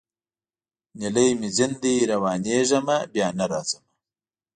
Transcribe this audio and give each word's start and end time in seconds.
نیلی 0.99 1.27
مي 1.39 1.49
ځین 1.55 1.71
دی 1.81 1.95
روانېږمه 2.11 2.97
بیا 3.13 3.27
نه 3.37 3.45
راځمه 3.51 3.87